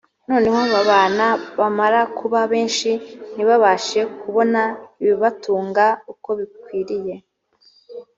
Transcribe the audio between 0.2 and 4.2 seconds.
noneho babana bamara kuba benshi ntibabashe